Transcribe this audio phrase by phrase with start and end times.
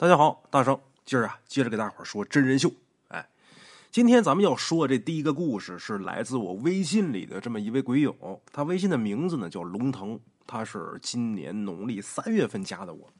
[0.00, 2.70] 大家好，大圣今儿啊，接着给大伙说真人秀。
[3.08, 3.28] 哎，
[3.90, 13.12] 今天咱们要说这第一个故事是来自我微信里的这么一位鬼友，他微信的名字呢叫龙腾，他是今年农历三月份加的我。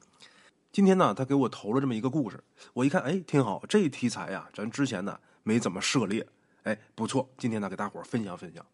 [0.70, 2.40] 今天呢，他给我投了这么一个故事，
[2.72, 6.24] 我一看，哎，挺好，这题材呀，咱之前呢没怎么涉猎，
[6.62, 8.64] 哎，不错，今天呢给大伙分享分享，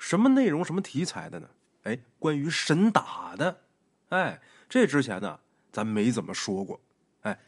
[0.00, 1.48] 什么内容、什么题材的呢？
[1.84, 3.60] 哎，关于神打的，
[4.08, 5.38] 哎，这之前呢
[5.70, 6.80] 咱没怎么说过。
[7.24, 7.38] 哎，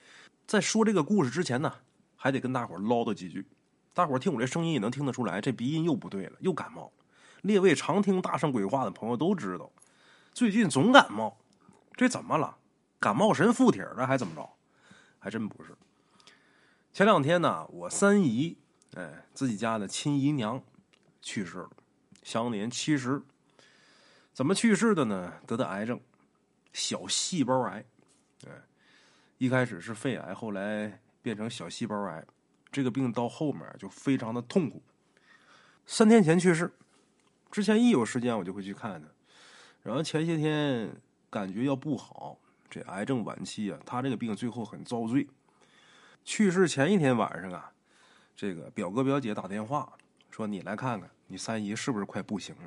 [0.46, 1.72] 在说这个故事之前呢，
[2.16, 3.46] 还得跟大伙唠叨几句。
[3.94, 6.93] 大伙听我这声音也能听得出来，这鼻音又不对了，又感冒了。
[7.43, 9.71] 列位常听大圣鬼话的朋友都知道，
[10.32, 11.39] 最近总感冒，
[11.94, 12.58] 这怎么了？
[12.99, 14.50] 感冒神附体了还怎么着？
[15.18, 15.77] 还真不是。
[16.93, 18.57] 前两天呢，我三姨，
[18.94, 20.63] 哎，自己家的亲姨娘
[21.21, 21.71] 去世了，
[22.22, 23.22] 享年七十。
[24.32, 25.35] 怎么去世的呢？
[25.46, 26.00] 得的癌症，
[26.72, 27.85] 小细胞癌，
[29.39, 32.25] 一开始是肺癌，后来变成小细胞癌，
[32.72, 34.83] 这个病到后面就非常的痛苦。
[35.84, 36.72] 三天前去世，
[37.50, 39.08] 之前一有时间我就会去看他，
[39.83, 40.91] 然后前些天
[41.28, 42.38] 感觉要不好，
[42.70, 45.28] 这癌症晚期啊，他这个病最后很遭罪。
[46.25, 47.70] 去世前一天晚上啊，
[48.34, 49.92] 这个表哥表姐打电话
[50.30, 52.62] 说你来看看，你三姨是不是快不行了？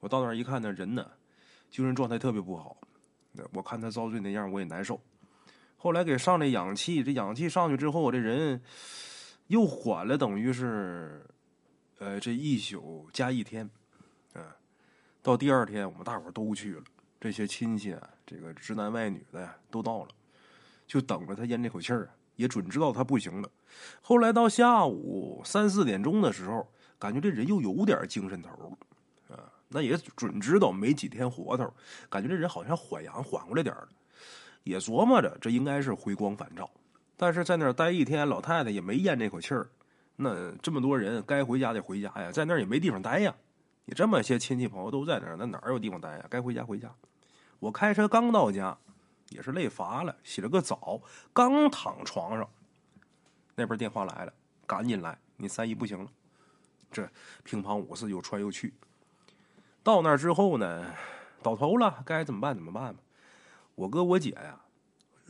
[0.00, 1.08] 我到那儿一看，那人呢，
[1.70, 2.76] 精神状态特别不好，
[3.52, 5.00] 我看他遭罪那样，我也难受。
[5.82, 8.60] 后来给上这氧气，这氧气上去之后，我这人
[9.46, 11.24] 又缓了，等于是，
[11.98, 13.68] 呃，这一宿加一天，
[14.34, 14.44] 嗯，
[15.22, 16.82] 到第二天，我们大伙都去了，
[17.18, 20.08] 这些亲戚啊，这个直男外女的呀都到了，
[20.86, 23.48] 就等着他咽这口气儿，也准知道他不行了。
[24.02, 31.72] 后来到下午三四点钟的时候，感觉这人又有点精神头了，啊，那也准知道没几天活头，
[32.10, 33.88] 感觉这人好像缓阳缓过来点了。
[34.62, 36.70] 也琢磨着这应该是回光返照，
[37.16, 39.68] 但是在那儿待一天，老太太也没咽这口气儿。
[40.16, 43.34] 那这么多人该回家得回家呀，在那儿也没地方待呀。
[43.86, 46.24] 你这么些亲戚朋友都在那儿，那哪有地方待呀？
[46.28, 46.92] 该回家回家。
[47.58, 48.76] 我开车刚到家，
[49.30, 51.00] 也是累乏了，洗了个澡，
[51.32, 52.48] 刚躺床上，
[53.54, 54.32] 那边电话来了，
[54.66, 56.10] 赶紧来，你三姨不行了。
[56.92, 57.08] 这
[57.42, 58.74] 乒乓五四又穿又去，
[59.82, 60.86] 到那儿之后呢，
[61.42, 63.00] 倒头了，该怎么办怎么办吧。
[63.80, 64.60] 我哥我姐呀，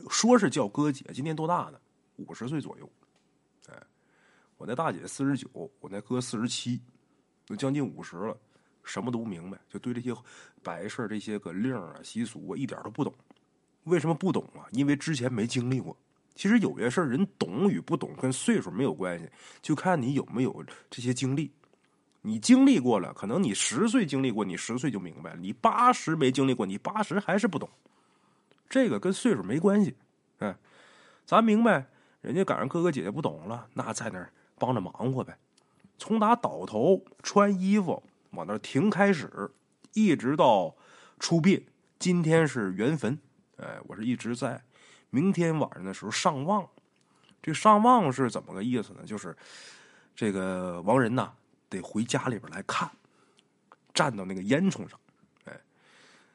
[0.09, 1.79] 说是叫哥姐，今年多大呢？
[2.17, 2.91] 五十岁左右。
[3.69, 3.81] 哎，
[4.57, 6.77] 我那大姐四十九，我那哥四十七，
[7.45, 8.37] 都将近五十了，
[8.83, 10.13] 什么都不明白，就对这些
[10.61, 13.13] 白事这些个令啊习俗，啊一点都不懂。
[13.85, 14.67] 为什么不懂啊？
[14.71, 15.95] 因为之前没经历过。
[16.35, 19.29] 其实有些事儿，人懂与不懂跟岁数没有关系，
[19.61, 21.49] 就看你有没有这些经历。
[22.21, 27.69] 你经历过了，可能你十岁经历过，你十岁就明白了；你八十没经历过，你八十还是不懂。
[28.71, 29.97] 这个跟岁数没关系，
[30.39, 30.55] 嗯，
[31.25, 31.85] 咱明白，
[32.21, 35.37] 人家赶上哥哥姐姐不懂了，那在那儿帮着忙活呗。
[35.97, 39.51] 从打倒头穿衣服往那停开始，
[39.91, 40.73] 一直到
[41.19, 41.67] 出殡，
[41.99, 43.19] 今天是圆坟，
[43.57, 44.63] 哎，我是一直在。
[45.09, 46.65] 明天晚上的时候上望，
[47.41, 49.01] 这上望是怎么个意思呢？
[49.05, 49.35] 就是
[50.15, 51.33] 这个亡人呐，
[51.67, 52.89] 得回家里边来看，
[53.93, 54.97] 站到那个烟囱上，
[55.43, 55.59] 哎，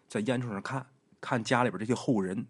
[0.06, 0.86] 在烟囱上看。
[1.26, 2.46] 看家里边这些后人，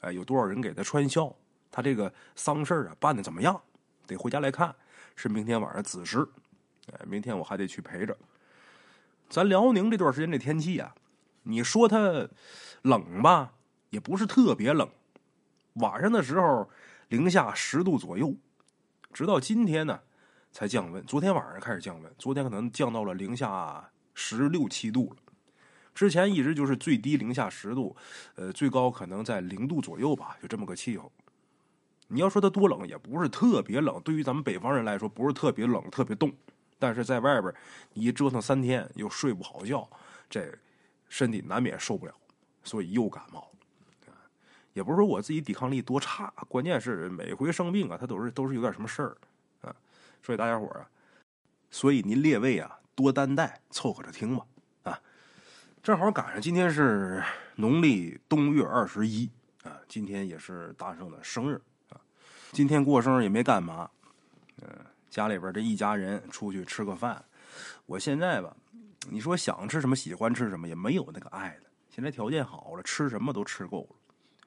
[0.00, 1.36] 哎，有多少人给他穿孝？
[1.70, 3.60] 他这个丧事啊办的怎么样？
[4.06, 4.74] 得回家来看。
[5.14, 6.26] 是明天晚上子时，
[6.90, 8.16] 哎，明天我还得去陪着。
[9.28, 10.94] 咱辽宁这段时间这天气啊，
[11.42, 12.26] 你说它
[12.80, 13.52] 冷吧，
[13.90, 14.88] 也不是特别冷。
[15.74, 16.70] 晚上的时候
[17.08, 18.34] 零下十度左右，
[19.12, 20.00] 直到今天呢
[20.50, 21.04] 才降温。
[21.04, 25.23] 昨天晚上开始降温，昨天可能降到了零下十六七度了。
[25.94, 27.94] 之前一直就是最低零下十度，
[28.34, 31.10] 呃，最高可能在零度左右吧，就这么个气候。
[32.08, 34.00] 你要说它多冷，也不是特别冷。
[34.02, 36.32] 对于咱们北方人来说，不是特别冷、特别冻。
[36.78, 37.54] 但是在外边，
[37.92, 39.88] 你一折腾三天，又睡不好觉，
[40.28, 40.52] 这
[41.08, 42.12] 身体难免受不了，
[42.62, 44.12] 所以又感冒了。
[44.74, 49.16] 也不是说我自己抵抗力多差，关键是每回生病啊，他都是都是有点什么事儿
[49.60, 49.74] 啊。
[50.20, 50.84] 所以大家伙啊，
[51.70, 54.44] 所以您列位啊，多担待，凑合着听吧。
[55.84, 57.22] 正好赶上今天是
[57.56, 59.30] 农历冬月二十一
[59.64, 61.60] 啊，今天也是大圣的生日
[61.90, 62.00] 啊。
[62.52, 63.90] 今天过生日也没干嘛，
[64.62, 64.66] 嗯，
[65.10, 67.22] 家里边这一家人出去吃个饭。
[67.84, 68.56] 我现在吧，
[69.10, 71.66] 你说想吃什么，喜欢吃什么，也没有那个爱的。
[71.90, 73.96] 现在条件好了，吃什么都吃够了。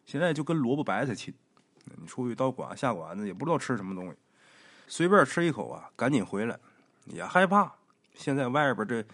[0.08, 1.32] 现在就跟萝卜白菜亲，
[1.84, 4.18] 你出去到馆下馆子也不知道吃什么东西，
[4.88, 6.60] 随便吃一口啊，赶紧回来，
[7.06, 7.72] 也害怕。
[8.16, 9.06] 现在外边这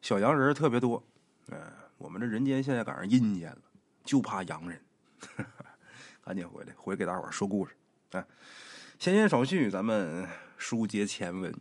[0.00, 1.04] 小洋人特别多。
[1.48, 1.58] 嗯，
[1.98, 3.62] 我们这人间现在赶上阴间了，
[4.04, 4.80] 就怕洋人。
[6.24, 7.74] 赶紧回来，回给大伙说故事。
[8.12, 8.24] 哎，
[8.98, 11.52] 闲言少叙，咱们书接前文。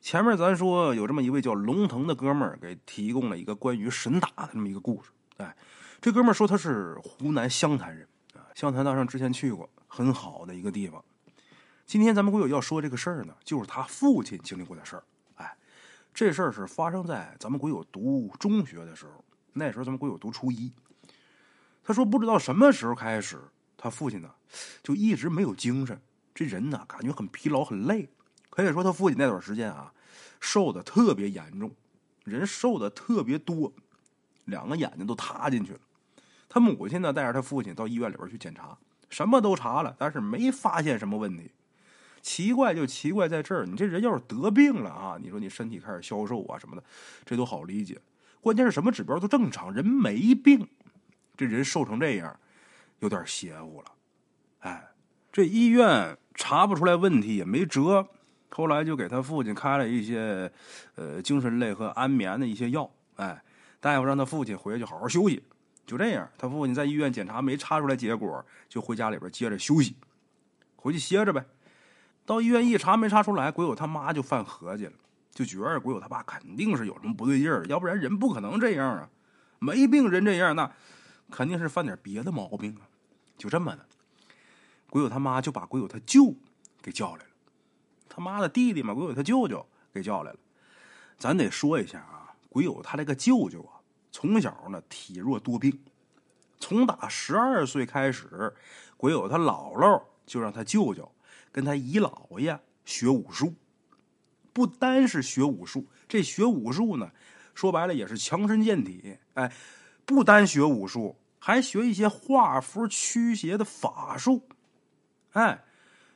[0.00, 5.10] 前面咱说有这么一位叫龙腾的哥们儿，给提供了一个关于神打的这么一个故事。
[5.38, 5.56] 哎，
[6.00, 11.02] 这哥们儿说他是湖南湘潭人啊，湘潭大圣之前去过，很好的一个地方。
[11.86, 15.04] 今天咱们会有要说这个事儿呢，就是他父亲经历过的事儿。
[16.20, 19.24] 这事儿是发生在咱们鬼友读中学的时候，
[19.54, 20.70] 那时候咱们鬼友读初一。
[21.82, 23.40] 他说不知道什么时候开始，
[23.74, 24.30] 他父亲呢
[24.82, 25.98] 就一直没有精神，
[26.34, 28.06] 这人呢感觉很疲劳很累。
[28.50, 29.90] 可以说他父亲那段时间啊，
[30.40, 31.74] 瘦的特别严重，
[32.24, 33.72] 人瘦的特别多，
[34.44, 35.80] 两个眼睛都塌进去了。
[36.50, 38.76] 他母亲呢带着他父亲到医院里边去检查，
[39.08, 41.50] 什么都查了，但是没发现什么问题。
[42.22, 46.82] 奇怪就奇怪在这儿，你这人要是得病了啊，你说你身体开始消瘦啊什么的，
[47.24, 48.00] 这都好理解。
[48.40, 50.66] 关键是什么指标都正常，人没病，
[51.36, 52.38] 这人瘦成这样，
[53.00, 53.92] 有点邪乎了。
[54.60, 54.88] 哎，
[55.32, 58.06] 这医院查不出来问题也没辙。
[58.50, 60.50] 后来就给他父亲开了一些，
[60.96, 62.90] 呃，精神类和安眠的一些药。
[63.16, 63.40] 哎，
[63.78, 65.42] 大夫让他父亲回去好好休息。
[65.86, 69.94] 就这样，他父亲在医院检查没查出来结果，就回家里边接着休息，
[70.76, 71.44] 回去歇着呗。
[72.30, 74.92] 到医院一查没查出来，鬼友他妈就犯合计了，
[75.32, 79.10] 就觉得鬼友他爸肯定是有什么不对劲儿，要不然人不可能这样啊。
[79.58, 80.70] 没病人这样，那
[81.28, 82.86] 肯定是犯点别的毛病啊。
[83.36, 83.84] 就这么的，
[84.88, 86.32] 鬼友他妈就把鬼友他舅
[86.80, 87.30] 给叫来了。
[88.08, 90.38] 他妈的弟弟嘛，鬼友他舅舅给叫来了。
[91.18, 95.76] 咱得说一下啊，鬼友他这个舅舅啊，从小呢体弱多病，
[96.60, 98.54] 从打十二岁开始，
[98.96, 101.10] 鬼友他姥姥就让他舅舅
[101.50, 103.54] 跟他姨姥爷学武术。
[104.52, 107.10] 不单是学武术，这学武术呢，
[107.54, 109.16] 说白了也是强身健体。
[109.34, 109.52] 哎，
[110.04, 114.48] 不单学武术，还学一些画符驱邪的法术。
[115.32, 115.64] 哎。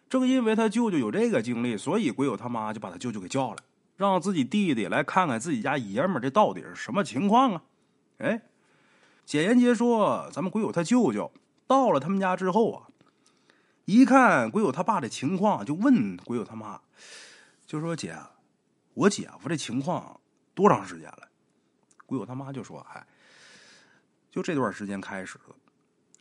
[0.07, 3.57] 正因为他舅舅有这个经历，所以鬼友他妈就把他舅舅给叫来，
[3.97, 7.63] 让自己弟弟来看看自己家爷们这到底是什么情况啊？
[8.19, 8.43] 哎，
[9.25, 11.33] 简言杰说，咱们鬼友他舅舅
[11.67, 12.84] 到了他们家之后啊，
[13.85, 16.81] 一看鬼友他爸的情况，就问鬼友他妈，
[17.67, 18.17] 就说：“姐，
[18.95, 20.21] 我姐夫这情况
[20.55, 21.29] 多长时间了？”
[22.07, 23.07] 鬼友他妈就说：“哎，
[24.31, 25.57] 就这段时间开始了，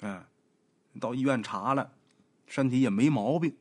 [0.02, 0.24] 嗯，
[1.00, 1.94] 到医院查了，
[2.48, 3.56] 身体也没毛病。”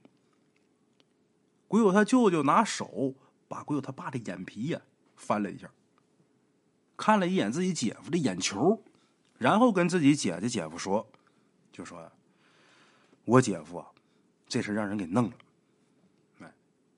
[1.69, 3.15] 鬼友他舅舅拿手
[3.49, 4.81] 把鬼友他爸的眼皮呀
[5.17, 5.71] 翻了一下，
[6.97, 8.83] 看了一眼自己姐夫的眼球，
[9.39, 11.09] 然后跟自己姐姐姐夫说
[11.73, 12.11] ：“就说，
[13.25, 13.92] 我姐夫啊，
[14.53, 15.33] 这事让人给弄了。”
[16.45, 16.53] 哎，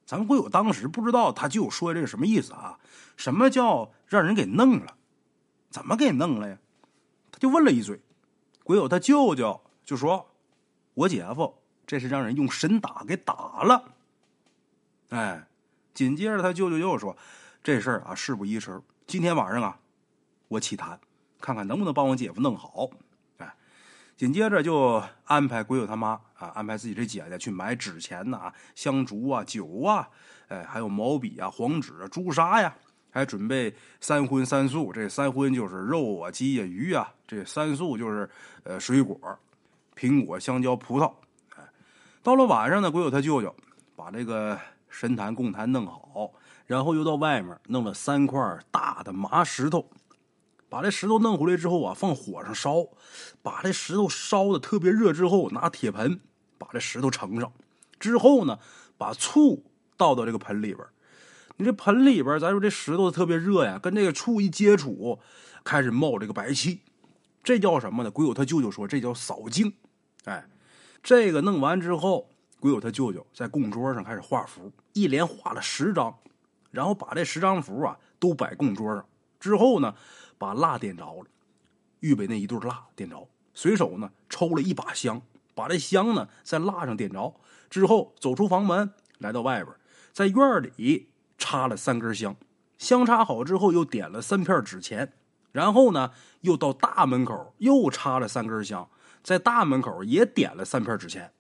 [0.05, 2.81] 咱们鬼友当时不知道他舅说这个什么意思啊？
[3.17, 4.97] 什么叫让人给弄了？
[5.71, 6.59] 怎么给弄了呀？
[7.31, 8.01] 他就问了一嘴，
[8.65, 10.35] 鬼友他舅舅就说
[10.95, 11.55] ：“我姐夫
[11.87, 13.95] 这是让人用神打给打了。”
[15.11, 15.47] 哎，
[15.93, 17.17] 紧接着他舅舅又说
[17.63, 19.79] ：“这事儿啊，事不宜迟，今天晚上啊，
[20.49, 20.99] 我起坛，
[21.41, 22.91] 看看能不能帮我姐夫弄好。”
[24.17, 30.09] 紧接着就安排鬼友他妈啊，安排自己这姐姐去买纸钱呐、香烛啊、酒啊，
[30.49, 32.75] 哎，还有毛笔啊、黄纸啊、朱砂呀，
[33.11, 34.93] 还准备三荤三素。
[34.93, 38.29] 这三荤就是肉啊、鸡呀、鱼啊；这三素就是
[38.63, 39.19] 呃水果，
[39.97, 41.13] 苹果、香蕉、葡萄。
[41.57, 41.63] 哎，
[42.23, 43.55] 到了晚上呢，鬼友他舅舅
[43.97, 44.59] 把这个。
[44.97, 46.31] 神坛供坛弄好，
[46.67, 48.41] 然后又到外面弄了三块
[48.71, 49.85] 大的麻石头，
[50.75, 52.85] 把这石头弄回来之后啊，放火上烧，
[53.43, 56.19] 把这石头烧的特别热之后，拿铁盆
[56.59, 57.53] 把这石头盛上，
[58.01, 58.59] 之后呢，
[58.99, 59.63] 把醋
[59.97, 60.85] 倒到这个盆里边。
[61.59, 65.21] 你这盆里边，咱说这石头特别热呀，跟这个醋一接触，
[65.63, 66.81] 开始冒这个白气，
[67.45, 68.11] 这叫什么呢？
[68.11, 69.73] 鬼友他舅舅说这叫扫净。
[70.25, 70.45] 哎，
[71.05, 72.29] 这个弄完之后。
[72.59, 76.13] 鬼友他舅舅在供桌上开始画符，一连画了十张，
[76.73, 79.07] 然后把这十张符啊都摆供桌上。
[79.39, 79.95] 之后呢，
[80.45, 81.25] 把蜡点着了，
[82.01, 85.23] 预备那一对蜡点着，随手呢抽了一把香，
[85.55, 87.35] 把这香呢在蜡上点着。
[87.71, 89.75] 之后走出房门，来到外边，
[90.13, 91.09] 在院里
[91.39, 92.37] 插了三根香，
[92.77, 95.15] 香插好之后又点了三片纸钱，
[95.51, 96.11] 然后呢
[96.43, 98.87] 又到大门口又插了三根香，
[99.23, 101.33] 在大门口也点了三片纸钱，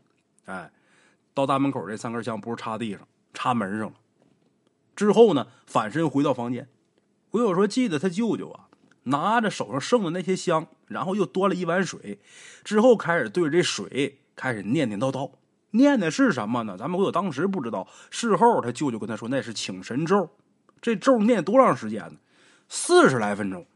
[0.46, 0.72] 哎。
[1.34, 3.94] 到大门口，这三根香不是插地上，插门上了。
[4.94, 6.68] 之后呢，反身回到房间。
[7.28, 8.68] 鬼友说：“记得他舅舅啊，
[9.04, 12.20] 拿着手上剩的那些香，然后又端了一碗水，
[12.62, 15.30] 之后开始对着这水开始念念叨叨。
[15.70, 16.76] 念的是什么呢？
[16.78, 17.88] 咱们鬼友当时不知道。
[18.10, 20.30] 事后他舅舅跟他说，那是请神咒。
[20.80, 22.16] 这咒念多长时间呢？
[22.68, 23.66] 四十来分钟。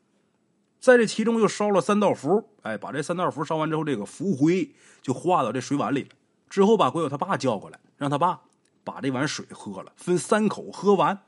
[0.78, 6.10] 在这其中又烧了三道符，哎，把这三道符烧完之后，这个符灰就化到这水碗里了。
[6.48, 8.40] 之后把鬼友他爸叫过来，让他爸
[8.84, 11.20] 把这碗水喝了，分三口喝完。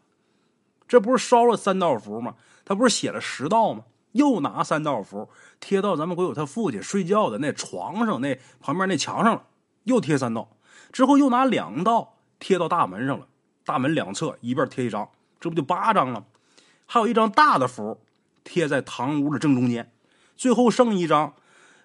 [0.91, 2.35] 这不是烧了三道符吗？
[2.65, 3.85] 他不是写了十道吗？
[4.11, 5.31] 又拿三道符
[5.61, 9.45] 贴到咱们鬼友他父亲睡觉的那床上那旁边那墙上了，
[9.85, 10.51] 又贴三道。
[10.91, 13.29] 之后又拿两道贴到大门上了，
[13.65, 16.25] 大门两侧一边贴一张，这不就八张了？
[16.87, 18.01] 还有一张大的符。
[18.43, 19.93] 贴在堂屋的正中间，
[20.35, 21.35] 最后剩一张，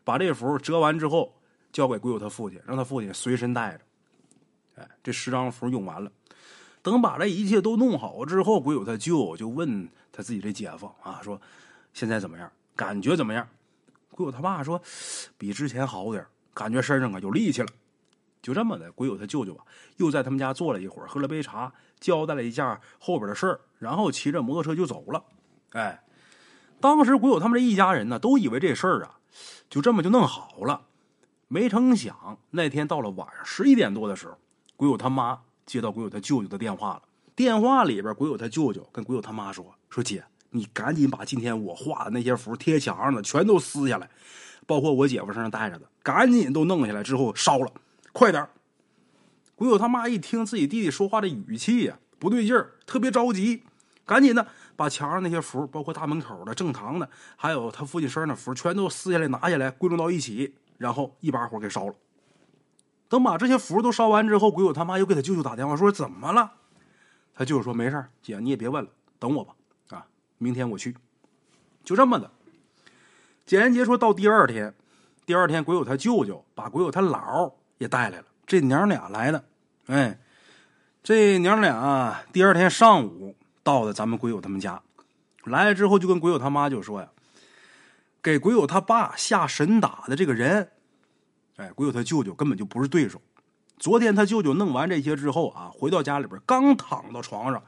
[0.06, 1.36] 把这符折完之后
[1.74, 4.82] 交给鬼友他父亲，让他父亲随身带着。
[4.82, 6.10] 哎，这十张符用完了，
[6.86, 11.42] 等把这一切都弄好之后，鬼友他舅就问他自己这姐夫啊，说
[11.94, 12.48] 现在怎么样？
[12.76, 13.48] 感觉怎么样？
[14.12, 14.80] 鬼友他爸说
[15.36, 16.24] 比之前好点
[16.54, 17.68] 感觉身上啊有力气了。
[18.40, 19.66] 就这么的，鬼友他舅舅啊，
[19.98, 25.26] 又在他们家坐了一会儿，喝了杯茶，交代了一下后边的事儿，然后骑着摩托车就走了。
[25.72, 26.04] 哎。
[26.80, 29.18] 当时鬼友他们这一家人呢，都以为这事儿啊，
[29.72, 30.86] 就这么就弄好了。
[31.48, 34.38] 没成想那天到了晚上十一点多的时候，
[34.76, 37.02] 鬼友他妈接到鬼友他舅舅的电话了。
[37.36, 44.10] 电话里边，鬼友他舅舅跟鬼友他妈说：“说姐，你赶紧把今天我画的那些符贴墙上的全都撕下来，
[44.66, 47.72] 包括我姐夫身上带着的，赶紧都弄下来之后烧了，
[48.14, 48.48] 快点
[49.56, 53.64] 鬼友他妈一听自己弟弟说话的语气呀不对劲儿，特别着急，
[54.06, 54.48] 赶紧的。
[54.78, 61.94] 把墙上那些符，包括大门口的、正堂的，还有他父亲身上的符，全都撕下来、拿下来，归拢到一起，然后一把火给烧了。
[63.08, 66.54] 等把这些符都烧完之后，鬼友他妈又给他舅舅打电话说：“怎么了？”
[67.34, 69.54] 他舅舅说：“没事姐你也别问了，等我吧。
[69.90, 70.06] 啊，
[70.38, 70.96] 明天我去。”
[71.84, 72.32] 就这么的。
[73.46, 74.74] 简言杰说到第二天，
[75.26, 79.44] 第二天鬼友他舅舅把鬼友他姥也带来了，这娘俩来的。
[79.88, 80.20] 哎，
[81.04, 83.36] 这娘俩第二天上午。
[83.64, 84.80] 到了咱们鬼友他们家，
[85.46, 87.10] 来了之后就跟鬼友他妈就说呀
[88.22, 90.70] ：“给鬼友他爸下神打的这个人，
[91.58, 93.22] 哎，鬼友他舅舅根本就不是对手。
[93.78, 97.64] 昨天他舅舅弄完这些之后啊，回到家里边，刚躺到床上，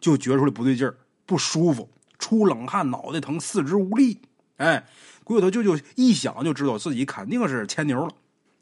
[0.00, 0.96] 就觉出来不对劲儿，
[1.26, 4.20] 不舒服，出冷汗，脑袋疼，四肢无力。
[4.56, 4.86] 哎，
[5.24, 8.12] 鬼友他舅舅一想就知道自己肯定是牵牛了。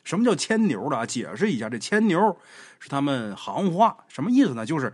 [0.05, 1.07] 什么叫牵牛了？
[1.07, 2.37] 解释一下，这牵牛
[2.79, 4.65] 是他们行话，什么意思呢？
[4.65, 4.93] 就是。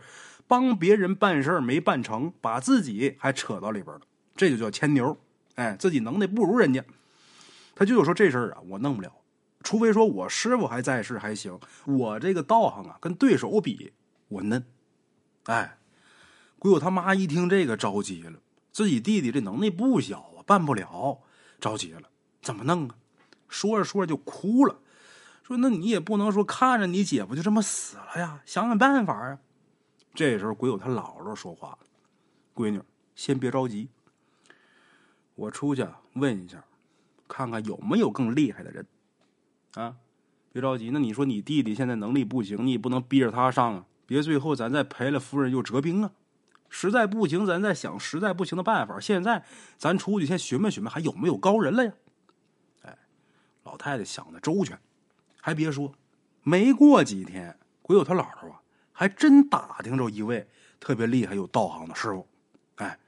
[0.48, 4.02] 帮别人办事没办成，把自己还扯到里边了，
[4.36, 5.18] 这就叫牵牛。
[5.56, 6.84] 哎，自己能耐不如人家，
[7.74, 9.10] 他舅舅说这事儿啊，我弄不了，
[9.66, 11.58] 除非说我师傅还在世还行。
[11.86, 13.92] 我这个道行啊，跟对手比，
[14.28, 14.64] 我嫩。
[15.46, 15.76] 哎，
[16.60, 18.38] 鬼友他妈一听这个着急了，
[18.70, 21.18] 自己弟弟这能耐不小啊，办不了，
[21.58, 22.02] 着急了，
[22.40, 22.94] 怎么弄啊？
[23.48, 24.78] 说着说着就哭了，
[25.42, 29.40] 说那你也不能说看着你姐夫就这么死了呀，想想办法啊。
[30.14, 31.76] 这时候，鬼友他姥姥说话
[32.54, 32.80] ：“闺女，
[33.16, 33.88] 先别着急，
[35.34, 36.62] 我出去问一下，
[37.26, 38.86] 看看有没有更厉害的人。
[39.76, 39.94] 啊，
[40.52, 40.90] 别着急。
[40.90, 46.10] 那你说你弟弟现在能力不行，你也不能逼着他上啊，别最后咱再赔了夫人又折兵啊。
[46.68, 48.98] 实在不行，咱再想实在不行的办法。
[48.98, 49.44] 现在
[49.78, 51.92] 咱出去先询问询问，还有没有高人了呀？
[52.82, 52.98] 哎，
[53.64, 54.78] 老太太想的周全，
[55.40, 55.92] 还别说，
[56.42, 58.60] 没过几天，鬼友他姥姥啊。”
[58.98, 60.48] 还真打听着一位
[60.80, 62.26] 特别厉害、有道行的师傅，
[62.76, 62.98] 哎，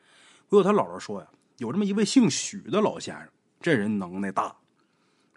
[0.46, 3.26] 鬼友他姥姥说呀，有这么一位姓许的老先生，
[3.58, 4.54] 这人能耐大。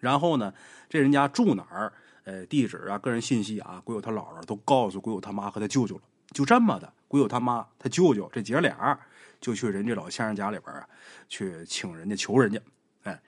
[0.01, 0.53] 然后呢，
[0.89, 1.93] 这人家住哪儿？
[2.23, 6.01] 呃，地址啊、个人信息啊，鬼友他姥姥都告诉鬼友他妈和他舅舅了。
[6.33, 8.99] 就这么的，鬼友他妈、他舅舅这姐俩
[9.39, 10.85] 就去人家老先生家里边啊，
[11.29, 12.59] 去请人家求人家。
[13.03, 13.21] 哎，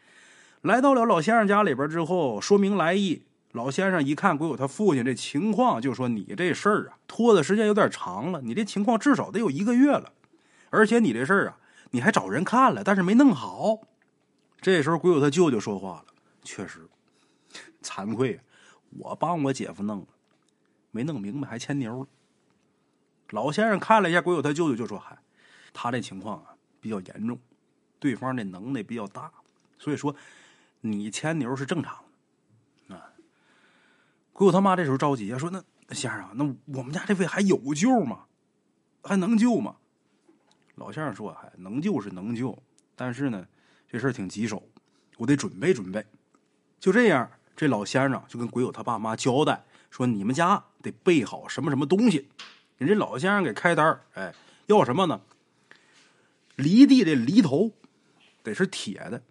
[0.61, 3.23] 来到了老先生家里边之后，说明来意。
[3.53, 8.41] 老先生一看鬼友他父亲这情况，就说：“你这事儿啊，拖的时间有点长了。
[8.41, 10.11] 你这情况至少得有一个月了，
[10.69, 11.57] 而且你这事儿啊，
[11.91, 13.79] 你还找人看了，但是没弄好。”
[14.61, 16.12] 这时候鬼友他舅舅说话了
[16.43, 16.87] ：“确实，
[17.81, 18.39] 惭愧，
[18.89, 20.07] 我帮我姐夫弄了，
[20.91, 22.09] 没弄明白，还牵牛了。”
[23.31, 25.17] 老先生看了一下鬼友他舅舅，就说：“嗨，
[25.73, 27.39] 他这情况啊比较严重，
[27.99, 29.31] 对方的能耐比较大，
[29.79, 30.15] 所以说
[30.81, 32.03] 你牵牛是正常
[32.87, 33.09] 的。”啊。”
[34.33, 35.63] 鬼友他妈这时候着急啊，说：“那
[35.95, 36.43] 先生，那
[36.77, 38.25] 我们家这位还有救吗？
[39.01, 39.77] 还能救吗？”
[40.75, 42.57] 老先生说：“还能救是能救，
[42.95, 43.47] 但是呢，
[43.87, 44.67] 这事儿挺棘手，
[45.17, 46.05] 我得准备准备。”
[46.83, 52.27] 就这样，这老先生就跟鬼友他爸妈交代说：“你们家得备好什么什么东西。”
[52.77, 54.35] 人这老先生给开单哎，
[54.65, 55.21] 要什么呢？
[56.57, 57.71] 犁地的犁头
[58.43, 59.23] 得是铁的，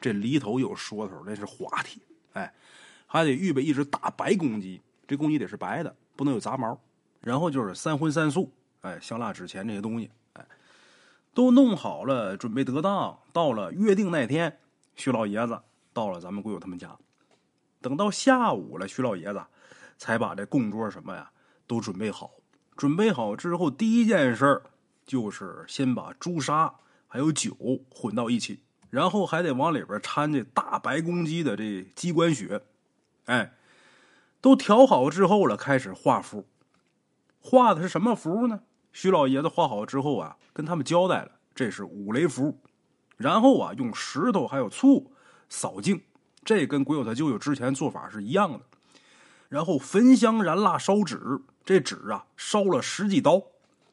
[0.00, 2.00] 这犁头有说头，那是滑铁，
[2.34, 2.54] 哎。
[3.08, 6.80] 还得预备一只大白公鸡，这公鸡得是白的，不能有杂毛。
[7.20, 10.46] 然后就是三荤三素，哎，香辣纸钱这些东西，哎，
[11.34, 13.18] 都弄好了，准备得当。
[13.32, 14.60] 到了约定那天，
[14.94, 15.60] 徐老爷子
[15.92, 16.96] 到了咱们鬼友他们家。
[17.80, 19.44] 等到下午了，徐老爷子
[19.98, 21.30] 才把这供桌什么呀
[21.66, 22.30] 都准备好。
[22.76, 24.62] 准备好之后，第一件事
[25.04, 26.74] 就是先把朱砂
[27.06, 27.54] 还有酒
[27.90, 32.62] 混到一起，然后还得往里边掺这大白公鸡的这鸡冠血。
[33.26, 33.52] 哎，
[34.40, 36.46] 都调好之后了，开始画符。
[37.40, 38.60] 画的是什么符呢？
[38.92, 42.58] 徐老爷子画好之后啊，跟他们交代了，这是五雷符。
[43.16, 45.12] 然后啊，用石头还有醋
[45.52, 46.00] 扫净，
[46.46, 48.60] 这跟鬼友他舅舅之前做法是一样的。
[49.50, 53.42] 然后焚香燃蜡烧纸，这纸啊烧了十几刀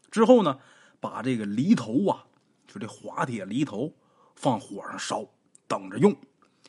[0.10, 0.58] 之后呢，
[1.02, 2.24] 把这个犁头啊，
[2.66, 3.94] 就这滑铁犁头
[4.38, 5.26] 放火上烧，
[5.68, 6.16] 等着用。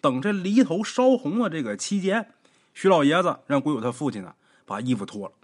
[0.01, 2.33] 等这犁头烧红了，这个期间，
[2.75, 4.35] 徐老爷子让鬼友他父亲呢
[4.67, 5.35] 把衣服脱了。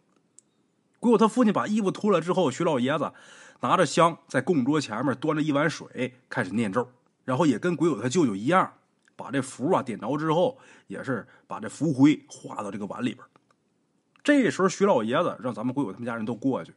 [0.98, 3.12] 鬼友他父亲把衣服脱了之后，徐老爷子
[3.60, 6.90] 拿着香在供桌前面端着一碗水开始念咒，
[7.24, 8.72] 然后也跟鬼友他舅舅一样，
[9.16, 13.25] 把这符啊点着之后，也是把这符灰化到这个碗里边。
[14.23, 16.75] 这时候，徐老爷子让咱们鬼友他们家人都过去。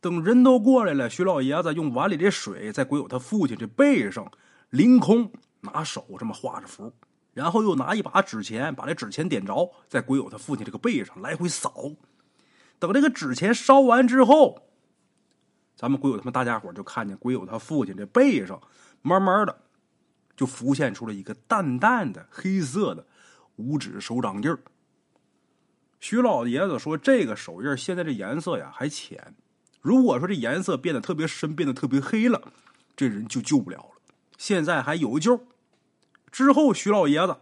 [0.00, 4.30] 等人都过来了，徐老爷子用碗里这水在鬼友他父亲这背上
[4.70, 5.32] 凌空
[5.62, 6.92] 拿手这么画着符，
[7.32, 11.72] 然后又拿一把纸钱把这纸钱点着，在鬼友他父亲这个背上来回扫。
[12.78, 14.68] 等这个纸钱烧完之后，
[15.74, 18.60] 咱们鬼友他们大家伙就看见鬼友他父亲这背上，
[19.02, 19.62] 慢慢的
[20.36, 23.06] 就浮现出了一个淡淡的黑色的
[23.56, 24.56] 五指手掌印
[25.98, 29.34] 徐老爷子说：“这个手印现在这颜色呀还浅，
[29.80, 32.52] 如果说这颜色变得特别深，变得特别黑了，
[32.94, 34.14] 这人就救不了了。
[34.36, 35.46] 现在还有救。
[36.30, 37.36] 之后，徐老爷子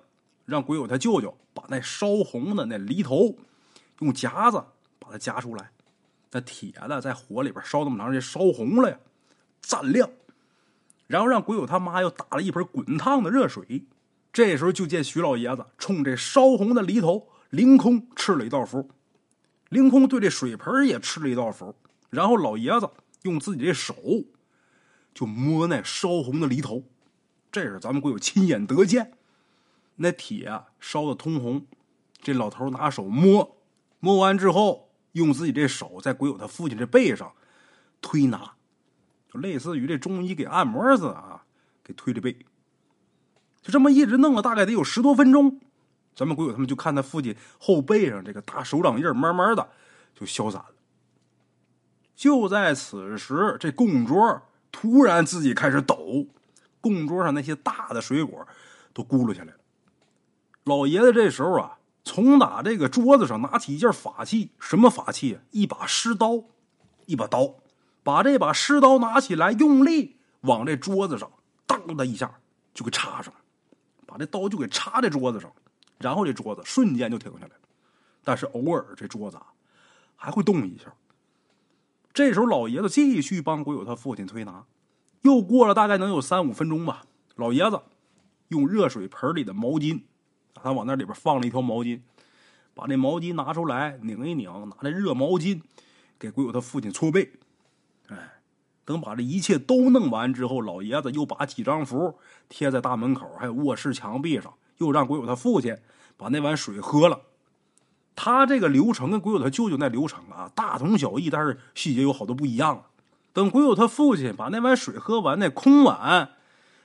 [0.46, 3.36] 让鬼友他舅舅把那烧红的那犁头
[3.98, 4.64] 用夹子。”
[5.06, 5.70] 把它夹出来，
[6.30, 8.98] 那铁的在火里边烧那么长时间，烧红了呀，
[9.62, 10.08] 蘸亮。
[11.14, 13.86] 然后让鬼友他妈又打了一盆滚烫的热水。
[14.32, 18.90] 这时候就见徐老爷子冲这烧红的犁头凌空吃了一道符，
[19.68, 21.72] 凌空对这水盆也吃了一道符。
[22.10, 22.90] 然后老爷子
[23.22, 23.94] 用自己的手
[25.14, 26.82] 就摸那烧红的犁头，
[27.52, 29.12] 这是咱们鬼友亲眼得见，
[29.94, 31.64] 那铁啊烧的通红。
[32.20, 33.56] 这老头拿手摸，
[34.00, 34.90] 摸完之后。
[35.12, 37.34] 用自己这手在鬼友他父亲这背上
[38.00, 38.53] 推拿，
[39.34, 41.44] 类似于这中医给按摩似的啊，
[41.82, 42.32] 给推着背。
[43.62, 45.60] 就这么一直弄了大概得有十多分钟，
[46.14, 49.68] 咱们鬼友他们就看他父亲后背上这个大手掌印慢慢的
[50.14, 50.70] 就消散了。
[52.14, 56.26] 就在此时，这供桌突然自己开始抖，
[56.80, 58.46] 供桌上那些大的水果
[58.92, 59.58] 都咕噜下来了。
[60.64, 61.78] 老爷子这时候啊。
[62.06, 65.38] 从打这个桌子上拿起一件法器，什么法器？
[65.52, 66.44] 一把尸刀，
[67.06, 67.54] 一把刀。
[68.04, 71.28] 把这把尸刀拿起来，用力往这桌子上
[71.66, 72.32] 当的一下
[72.72, 73.34] 就给插上，
[74.06, 75.50] 把这刀就给插在桌子上，
[75.98, 77.62] 然后这桌子瞬间就停下来了。
[78.22, 79.46] 但是偶尔这桌子啊
[80.14, 80.94] 还会动一下。
[82.12, 84.64] 这时候老爷子继续帮鬼友他父亲推拿，
[85.22, 87.02] 又过了大概能有三五分钟吧。
[87.34, 87.80] 老爷子
[88.48, 90.02] 用热水盆里的毛巾。
[90.54, 92.00] 他往那里边放了一条毛巾，
[92.74, 95.60] 把那毛巾拿出来拧一拧，拿这热毛巾
[96.18, 97.32] 给鬼友他父亲搓背。
[98.08, 98.16] 哎，
[98.84, 105.76] 等把这一切都弄完之后，老爷子又把几张符贴在大门口还有卧室墙壁上，又让鬼友他父亲
[106.16, 107.20] 把那碗水喝了。
[108.16, 112.84] 他这个流程跟鬼友他舅舅那流程啊大同小异，但是细节有好多不一样。
[113.32, 116.30] 等鬼友他父亲把那碗水喝完，那空碗。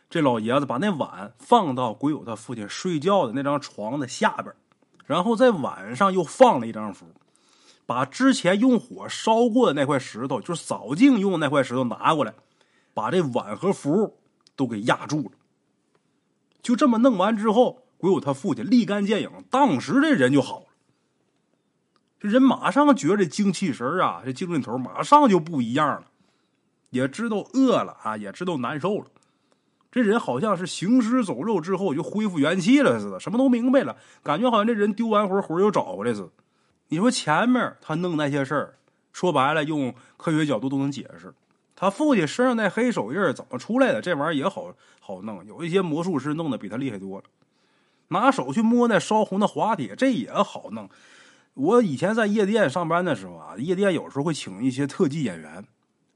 [0.10, 4.51] 这老爷子把那碗放到鬼友他父亲睡觉的那张床的下边，
[5.05, 7.05] 然后在碗上又放了一张符，
[7.89, 12.32] 把之前用火烧过的那块石头，就是扫净用的那块石头拿过来，
[12.93, 14.15] 把这碗和符
[14.56, 15.32] 都给压住了。
[16.62, 20.65] 就这么弄完之后，鬼友他父亲立竿见影，当时这人就好了。
[22.19, 26.06] 这人马上觉得精气神啊，这精神头马上就不一样了，
[26.91, 29.06] 也知道饿了啊，也知道难受了。
[29.91, 36.30] 这人好像是行尸走肉之后就恢复元气了似的，什么都明白了，感觉好像这人丢完魂魂又找回来似的。
[36.89, 38.73] 你说前面他弄那些事儿，
[39.13, 41.34] 说白了用科学角度都能解释。
[41.75, 44.02] 他父亲身上那黑手印怎么出来的？
[44.02, 47.23] 这玩意儿也好好弄，有一些魔术师弄的比他厉害多了。
[48.10, 50.89] 拿手去摸那烧红的滑铁，这也好弄。
[51.54, 55.63] 我以前在夜店上班的时候啊，夜店有时候会请一些特技演员。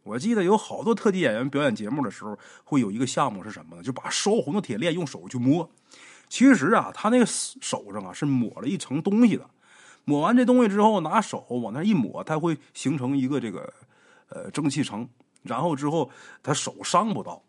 [0.04, 3.84] 我记得有好多特技演员表演节目的时候，会有一个项目是什么呢？
[3.84, 5.70] 就把烧红的铁链用手去摸。
[6.28, 9.48] 其实啊，他那个手上啊是抹了一层东西的。
[10.06, 13.74] 抹完这东西之后，拿手往那一抹，它会形成一个这个
[14.30, 15.08] 呃蒸汽层。
[15.44, 16.10] 然后之后
[16.42, 17.44] 他手伤不到。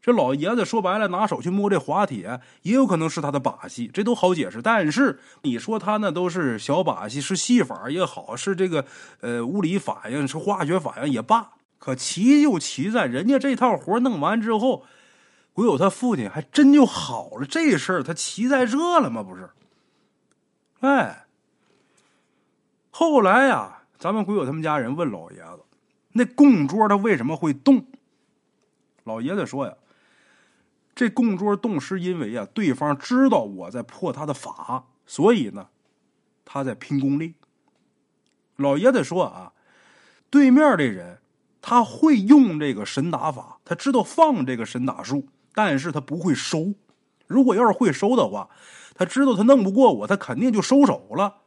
[0.00, 4.62] 这老爷子说白了，拿手去摸这滑铁，也有可能是他的把戏，这都好解释。
[4.62, 8.84] 但是你说他那都是小把戏，是戏法也好，是这个
[9.20, 14.84] 呃物理反应，是化学反应也罢，可奇就奇在人家这套活弄完之后，
[15.52, 17.46] 鬼友他父亲还真就好了。
[17.46, 19.22] 这事儿他奇在这了吗？
[19.22, 19.50] 不是？
[20.80, 21.26] 哎，
[22.98, 25.60] 后来呀，咱们鬼友他们家人问老爷子，
[26.14, 27.86] 那供桌他为什么会动？
[29.04, 29.74] 老爷子说呀。
[30.96, 35.68] 这供桌动是因为啊，对方知道我在破他的法，所以呢，
[36.44, 37.34] 他在拼功力。
[38.56, 39.52] 老爷子说啊，
[40.28, 41.20] 对面这人
[41.62, 46.74] 他会用这个神打法，他知道放这个神打术，但是他不会收。
[47.28, 48.50] 如果要是会收的话，
[48.96, 51.42] 他知道他弄不过我，他肯定就收手了。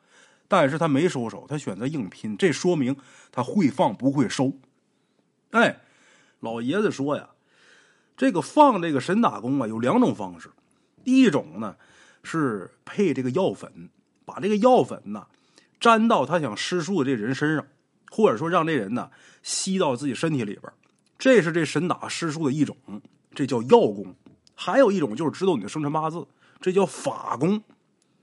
[0.51, 2.93] 但是他没收手，他选择硬拼，这说明
[3.31, 4.51] 他会放不会收。
[5.51, 5.79] 哎，
[6.41, 7.29] 老爷子说呀。
[8.17, 10.51] 这个放这个神打功啊，有两种方式。
[11.05, 11.77] 第一种呢，
[12.21, 13.89] 是配这个药粉，
[14.25, 15.25] 把这个药粉呢
[15.79, 17.65] 粘到他想施术的这人身上，
[18.11, 19.09] 或者说让这人呢
[19.41, 20.69] 吸到自己身体里边
[21.17, 22.75] 这是这神打施术的一种，
[23.33, 24.13] 这叫药功。
[24.53, 26.27] 还有一种就是知道你的生辰八字，
[26.59, 27.63] 这叫法功。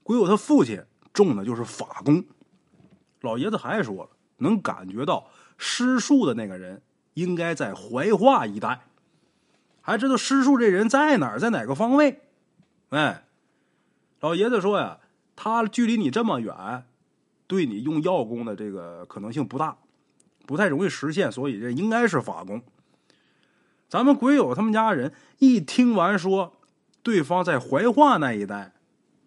[0.03, 0.85] 鬼友他父亲
[1.19, 2.25] 中的就是法功。
[3.23, 5.27] 老爷子还说了，能感觉到
[5.57, 6.81] 施术的那个人
[7.15, 8.83] 应该在怀化一带。
[9.81, 12.21] 还知道施术这人在哪儿，在哪个方位？
[12.91, 13.25] 哎，
[14.21, 15.01] 老爷子说呀，
[15.35, 16.87] 他距离你这么远，
[17.49, 19.77] 对你用药功的这个可能性不大，
[20.47, 22.63] 不太容易实现，所以这应该是法功。
[23.89, 26.53] 咱们鬼友他们家人一听完说
[27.03, 28.75] 对方在怀化那一带，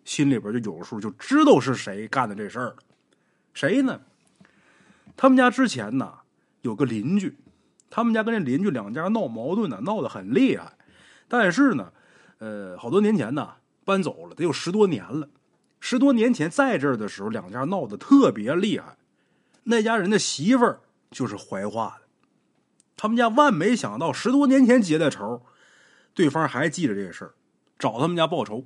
[0.03, 2.75] 心里边就有数，就知道是谁干的这事儿
[3.53, 4.01] 谁呢？
[5.15, 6.13] 他们家之前呢
[6.61, 7.37] 有个邻居。
[7.89, 10.71] 他们家跟这邻居两家闹矛盾呢，闹得很厉害。
[11.27, 11.91] 但是呢，
[12.39, 15.27] 呃，好多年前呢搬走了，得有十多年了。
[15.81, 18.95] 十多年前在这儿的时候，两家闹得特别厉害。
[19.63, 22.07] 那家人的媳妇儿就是怀化的。
[22.95, 25.41] 他们家万没想到，十多年前结的仇，
[26.13, 27.33] 对方还记着这事儿，
[27.77, 28.65] 找他们家报仇。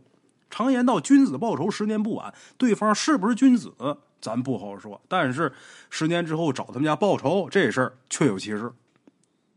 [0.56, 2.34] 常言道，君子报仇，十年不晚。
[2.58, 3.74] 对方是不是君子，
[4.22, 5.02] 咱不好说。
[5.10, 5.52] 但是
[5.90, 8.72] 十年之后找他们家报仇，这事儿确有其事。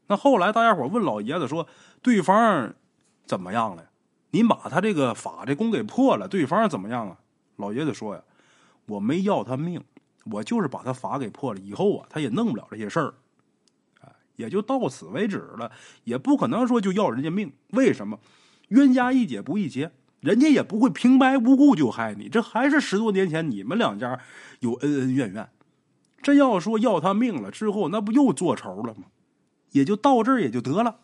[0.09, 1.69] 那后来大家伙问老爷子说
[2.03, 2.75] ：“对方
[3.27, 3.91] 怎么样了？
[4.33, 7.17] 您把他这个法这功给破了，对方怎么样啊？”
[7.55, 8.23] 老爷子说：“呀，
[8.87, 9.81] 我没要他命，
[10.25, 11.61] 我就是把他法给破了。
[11.61, 13.15] 以后啊，他也弄不了这些事儿，
[14.35, 15.71] 也就到此为止了。
[16.03, 17.53] 也不可能说就要人家命。
[17.69, 18.19] 为什么？
[18.71, 22.29] 冤家宜解不宜结，人家也不会平白无故就害你。
[22.29, 24.21] 这还是十多年前你们两家
[24.61, 25.49] 有恩恩怨怨。
[26.21, 29.05] 真要说要他命了之后，那不又做仇了吗？”
[29.73, 30.97] 也就到这儿也就得了。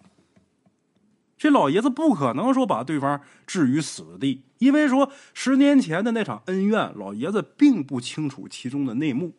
[1.36, 9.34] 这老爷子不可能说把对方置于死地，因为说十年前的那场恩怨，老爷子并不清楚其中的内幕，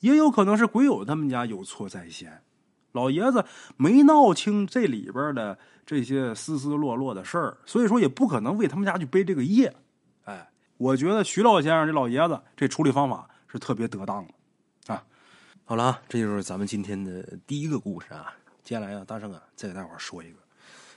[0.00, 2.42] 也有可能是鬼友他们家有错在先，
[2.92, 3.44] 老爷子
[3.76, 9.74] 没闹清这里边的这些丝丝落落的事儿，所以说也不可能为他们家去背这个业。
[10.24, 15.04] 哎，我觉得徐老先生这老爷子这处理方法是特别得当的啊。
[15.64, 18.32] 好了，这就是咱们今天的第一个故事啊。
[18.62, 20.38] 接下来啊，大圣啊，再给大伙说一个，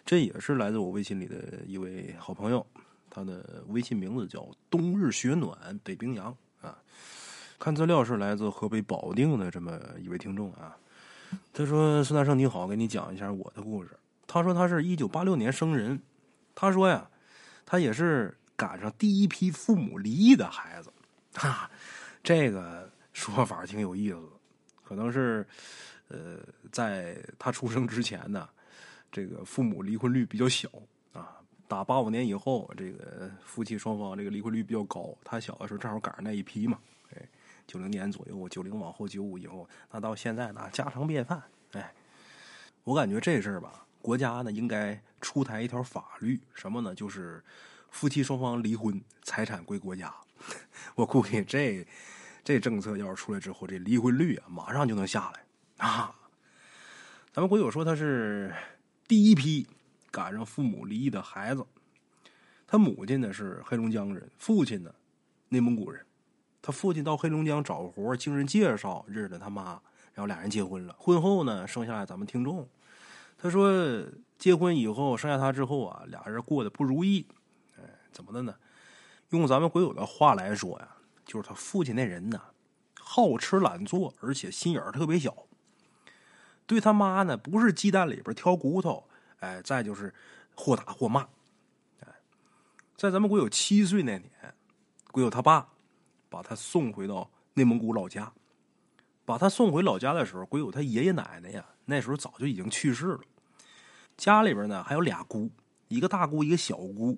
[0.05, 2.65] 这也是来自我微信里的一位好朋友，
[3.09, 6.77] 他的微信名字叫“冬日雪暖北冰洋”啊。
[7.57, 10.77] 看资料是来自河北保定的这么一位听众啊。
[11.53, 13.91] 他说：“孙大圣你好，给你讲一下我的故事。”
[14.27, 16.01] 他说他是一九八六年生人，
[16.53, 17.07] 他说呀，
[17.65, 20.91] 他也是赶上第一批父母离异的孩子，
[21.33, 21.69] 哈，
[22.21, 24.19] 这个说法挺有意思。
[24.83, 25.47] 可能是，
[26.09, 26.37] 呃，
[26.71, 28.47] 在他出生之前呢，
[29.11, 30.69] 这个父母离婚率比较小
[31.13, 31.37] 啊。
[31.67, 35.17] 打八五年以后，这个夫妻双方这个离婚率比较高。
[35.23, 36.77] 他小的时候正好赶上那一批嘛，
[37.67, 41.41] 九零年左右，九零往后九五以后，那到现在呢，家常便饭。
[41.71, 41.93] 哎，
[42.83, 46.93] 我感觉这事儿吧，国家呢应该出台一条法律，什么呢？
[46.95, 47.43] 就是
[47.89, 50.13] 夫妻双方离婚，财产归国家。
[50.95, 51.85] 我估计这。
[52.47, 55.43] 这政策要是出来之后，这离婚率啊，马上就能下来
[55.77, 56.15] 啊！
[57.33, 58.53] 咱们国友说他是
[59.07, 59.67] 第一批
[60.11, 61.65] 赶上父母离异的孩子，
[62.67, 64.93] 他母亲呢是黑龙江人，父亲呢
[65.49, 66.05] 内蒙古人。
[66.65, 69.79] 他父亲到黑龙江找活，经人介绍认识了他妈，
[70.15, 70.95] 然后俩人结婚了。
[70.97, 72.67] 婚后呢，生下来咱们听众，
[73.37, 74.03] 他说
[74.39, 77.27] 结婚以后生下他之后啊，俩人过得不如意。
[77.77, 78.55] 哎，怎么的呢？
[79.29, 80.87] 用咱们国友的话来说呀。
[81.23, 82.41] 就是他父亲那人呢，
[82.99, 85.35] 好吃懒做，而且心眼特别小。
[86.65, 89.07] 对他妈呢，不是鸡蛋里边挑骨头，
[89.39, 90.11] 哎，再就是
[90.55, 91.27] 或打或骂。
[91.99, 92.07] 哎，
[92.97, 94.23] 在咱们鬼友七岁那年，
[95.11, 95.69] 鬼友他爸
[96.35, 98.29] 把他送回到内蒙古老家。
[99.23, 103.21] 把他送回老家的时候，鬼友他爷爷奶奶呀，那时候早就已经去世了。
[104.17, 105.49] 家里边呢还有俩姑，
[105.87, 107.17] 一个大姑，一个小姑，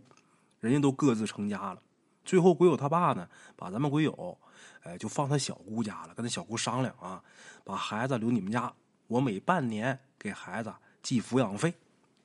[0.60, 1.82] 人家都各自成家了。
[2.24, 4.38] 最后，鬼友他爸呢，把咱们鬼友，
[4.84, 7.24] 哎，就放他小姑家了，跟他小姑商量啊，
[7.64, 8.72] 把孩子留你们家，
[9.08, 11.74] 我每半年给孩子寄抚养费，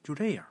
[0.04, 0.44] 就这样。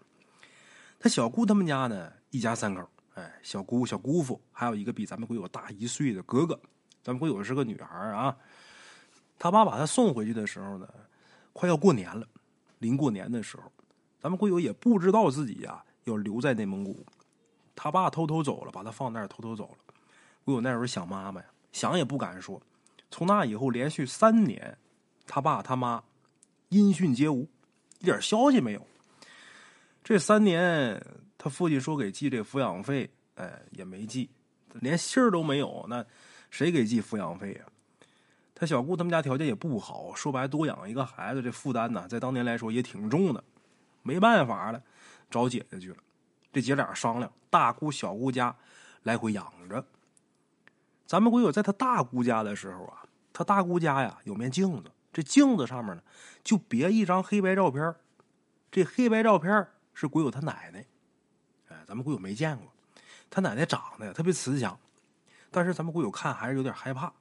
[0.99, 6.59] 他小姑他们家呢，一家三口，哎，小姑、小姑父，还有一个比咱们鬼友大一岁的哥哥。
[7.03, 8.35] 咱们鬼友是个女孩啊。
[9.37, 10.87] 他爸把他送回去的时候呢，
[11.51, 12.27] 快要过年了。
[12.79, 13.63] 临过年的时候，
[14.19, 17.05] 咱们鬼友也不知道自己呀要留在内蒙古。
[17.75, 19.93] 他爸偷偷走了，把他放那儿偷偷走了。
[20.43, 22.61] 鬼友那时候想妈妈呀，想也不敢说。
[23.09, 24.77] 从那以后连续三年，
[25.25, 26.03] 他爸他妈
[26.69, 27.49] 音讯皆无，
[27.99, 28.87] 一点消息没有。
[30.03, 31.03] 这三年，
[31.43, 34.29] 他父亲说给寄这抚养费，哎，也没寄，
[34.73, 35.83] 连信儿都没有。
[35.89, 36.05] 那
[36.51, 37.65] 谁给寄抚养费呀？
[38.53, 43.43] 他小姑他们家条件也不好，说白多养一个孩子，这负担呢，在当年来说也挺重的，
[44.03, 44.83] 没办法了，
[45.31, 45.97] 找姐姐去了。
[46.53, 48.55] 这姐俩商量，大姑小姑家
[49.01, 49.83] 来回养着。
[51.07, 56.03] 咱们鬼友在他大姑家的时候啊，他大姑家呀有面镜子，这镜子上面呢
[56.43, 57.95] 就别一张黑白照片，
[58.69, 60.85] 这黑白照片是鬼友他奶奶。
[61.91, 62.71] 咱们鬼友没见过，
[63.29, 64.79] 他奶奶长得特别慈祥，
[65.49, 67.11] 但是咱们鬼友看还是有点害怕。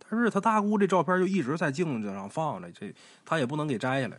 [0.00, 2.92] 但是他大姑这照片就一直在镜子上放着，这
[3.24, 4.18] 他也不能给摘下来。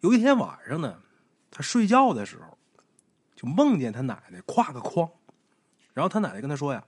[0.00, 0.98] 有一天晚上呢，
[1.48, 2.58] 他睡觉的时候，
[3.36, 5.08] 就梦见他奶奶挎个筐，
[5.94, 6.82] 然后他奶奶跟他说呀：“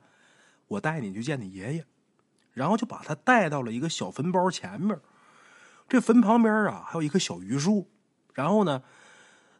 [0.66, 1.86] 我带你去见你爷爷。”
[2.54, 4.98] 然后就把他带到了一个小坟包前面，
[5.88, 7.88] 这坟旁边啊还有一棵小榆树。
[8.34, 8.82] 然后呢，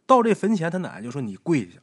[0.04, 1.78] 到这坟前，他奶奶就说：“你跪下。”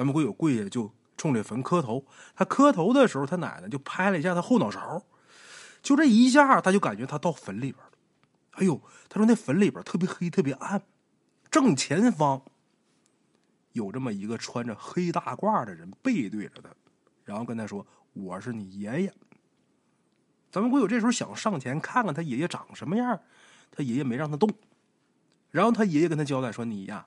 [0.00, 2.06] 咱们会有跪下就冲这坟磕头。
[2.34, 5.04] 他磕头的时候，他奶奶就拍了一下他后脑勺。
[5.82, 7.90] 就这一下，他就感觉他到坟里边了。
[8.52, 10.82] 哎呦，他说那坟里边特别黑，特别暗。
[11.50, 12.42] 正前方
[13.72, 16.70] 有这么一个穿着黑大褂的人背对着他，
[17.26, 19.12] 然后跟他说：“我是你爷爷。”
[20.50, 23.20] 咱们鬼友这时候想上前看看他爷爷长什么样，
[23.70, 24.48] 他爷爷没让他动。
[25.50, 27.06] 然后他爷爷跟他交代说：“你呀，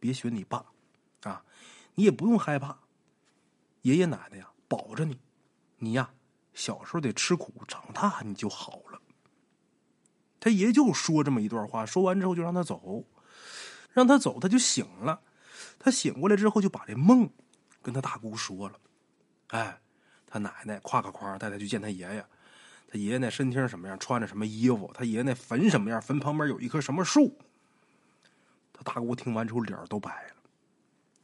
[0.00, 0.64] 别学你爸
[1.24, 1.44] 啊，
[1.94, 2.78] 你也不用害怕，
[3.82, 5.18] 爷爷奶奶呀保着你，
[5.78, 6.10] 你呀。”
[6.54, 9.00] 小时候得吃苦，长大你就好了。
[10.38, 13.06] 他爷就说这么一段话，说完之后就让他走，
[13.94, 15.22] 让他走，他就醒了。
[15.78, 17.30] 他醒过来之后，就把这梦
[17.80, 18.78] 跟他大姑说了。
[19.46, 19.80] 哎，
[20.26, 22.22] 他奶奶挎个筐带他去见他爷爷。
[22.86, 24.90] 他爷爷那身体什么样，穿着什么衣服？
[24.92, 26.02] 他爷爷那坟什么样？
[26.02, 27.34] 坟旁边有一棵什么树？
[28.74, 30.31] 他大姑听完之后脸都白。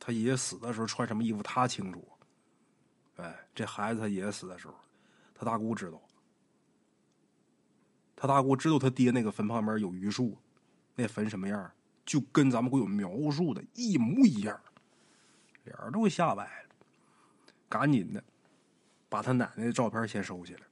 [0.09, 1.43] 他爷爷死的时候穿什么衣服？
[1.43, 2.03] 他清楚。
[3.17, 4.75] 哎，这孩子他爷爷死的时候。
[5.35, 6.01] 他大姑知道，
[8.17, 10.39] 他大姑知道他爹那个坟旁边有榆树，
[10.95, 11.71] 那坟什么样，
[12.07, 14.59] 就跟咱们鬼友描述的一模一样，
[15.65, 16.75] 脸都吓白了。
[17.69, 18.25] 赶紧的，
[19.11, 20.63] 把他奶奶的照片先收起来，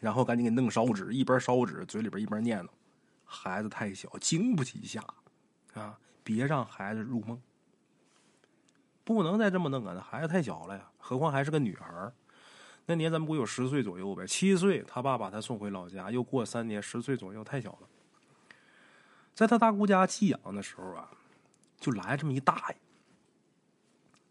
[0.00, 2.68] 然后赶紧给弄烧纸，一边烧纸，嘴里边一边念叨
[3.24, 5.02] ：“孩子太小，经不起吓，
[5.72, 7.40] 啊，别让孩子入梦，
[9.12, 9.92] 不能再这么弄啊！
[9.94, 12.12] 那孩子太小了呀，何况还是个女孩。”
[12.86, 17.88] 那年咱们不有十岁左右呗，七岁，他爸把他送回老家，又过三年，十岁左右，太小了。
[19.34, 21.08] 在他大姑家寄养的时候啊，
[21.78, 22.76] 就来这么一大爷。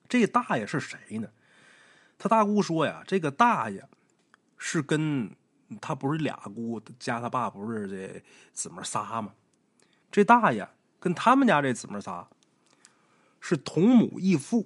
[0.10, 1.30] 这大爷是谁呢？
[2.18, 3.88] 他大姑说呀，这个大爷
[4.58, 5.34] 是跟
[5.80, 9.34] 他不是俩姑家，他爸不是这姊妹仨吗？
[10.12, 10.68] 这大爷
[11.00, 12.28] 跟他们家这姊妹仨
[13.42, 14.66] 是同母异父，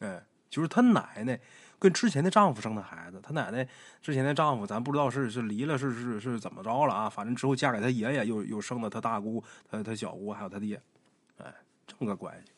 [0.00, 1.40] 哎，就是他奶奶。
[1.76, 3.68] 跟之前的丈夫生的孩子，他奶奶
[4.00, 7.10] 之前的丈夫，咱不知道是是离了，是是是怎么着了啊？
[7.10, 10.80] 反正之后嫁给他爷爷，又又生了他大姑、他他小姑，还有他爹，
[11.36, 11.54] 哎，
[11.86, 12.52] 这么个关系。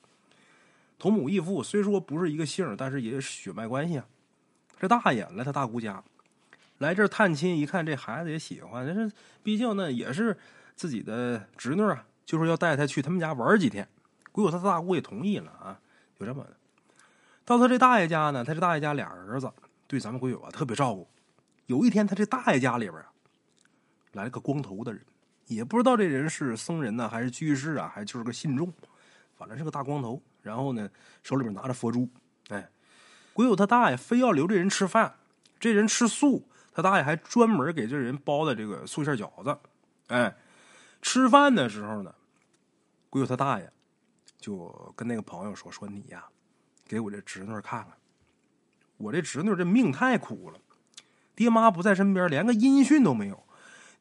[0.96, 4.06] 同母异父，虽说不是一个姓，但是也是血脉关系啊。
[4.78, 6.04] 这大爷来他大姑家，
[6.78, 9.10] 来这探亲，一看这孩子也喜欢，这是
[9.42, 10.38] 毕竟呢也是
[10.76, 13.88] 自己的侄女啊，就说要带他去他们家玩几天。
[14.36, 15.80] 鬼友他大姑也同意了啊，
[16.20, 16.54] 就这么的。
[17.42, 19.50] 到他这大爷家呢，他这大爷家俩儿子
[19.86, 21.08] 对咱们鬼友啊特别照顾。
[21.64, 23.06] 有一天，他这大爷家里边啊
[24.12, 25.02] 来了个光头的人，
[25.46, 28.70] 也不知道这人是僧人呢还是居士啊，还就是个信众，
[29.38, 30.20] 反正是个大光头。
[30.42, 30.86] 然后呢，
[31.22, 32.06] 手里边拿着佛珠。
[32.50, 32.68] 哎，
[33.32, 35.14] 鬼友他大爷非要留这人吃饭，
[35.58, 39.58] 这人吃素，他大爷还专门给这人包的这个素馅饺子。
[40.08, 40.36] 哎，
[41.00, 42.14] 吃饭的时候呢，
[43.08, 43.72] 鬼友他大爷
[44.38, 46.24] 就跟那个朋友说：“说你呀，
[46.86, 47.92] 给我这侄女看看，
[48.96, 50.60] 我这侄女这命太苦了，
[51.34, 53.42] 爹妈不在身边，连个音讯都没有。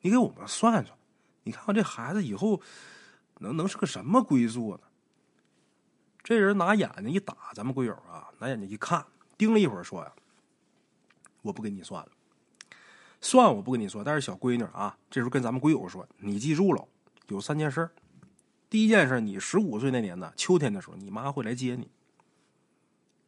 [0.02, 0.98] 你给我们算算，
[1.44, 2.62] 你看看这孩子以后
[3.40, 4.82] 能能是个什么归宿呢？”
[6.24, 9.06] 这人拿眼睛一打，咱们鬼友啊，拿眼睛一看，
[9.38, 10.12] 盯了一会儿，说呀
[11.44, 12.12] ：“我不给你算了，
[13.22, 14.04] 算我不跟你说。
[14.04, 16.88] 但是小闺女啊，这时候跟咱们鬼友说，你记住了，
[17.28, 17.88] 有三件事
[18.70, 21.90] 第一件事，你十五岁那年呢，秋天的时候，你妈会来接你。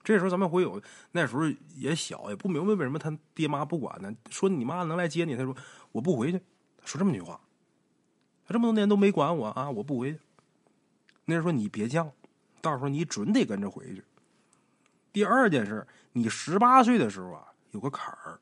[0.03, 1.43] 这时候咱们鬼友那时候
[1.75, 4.13] 也小，也不明白为什么他爹妈不管呢？
[4.29, 5.55] 说你妈能来接你，他说
[5.91, 6.41] 我不回去，
[6.85, 7.39] 说这么句话。
[8.45, 10.19] 他这么多年都没管我啊，我不回去。
[11.25, 12.11] 那人说你别犟。”
[12.59, 14.03] 到时候你准得跟着回去。
[15.13, 18.39] 第二件事，你十八岁的时候啊，有个坎儿，